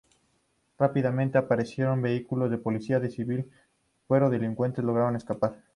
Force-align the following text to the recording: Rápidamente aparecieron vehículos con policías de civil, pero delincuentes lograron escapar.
Rápidamente 0.79 1.37
aparecieron 1.37 2.01
vehículos 2.01 2.49
con 2.49 2.59
policías 2.63 3.03
de 3.03 3.11
civil, 3.11 3.51
pero 4.07 4.31
delincuentes 4.31 4.83
lograron 4.83 5.15
escapar. 5.15 5.59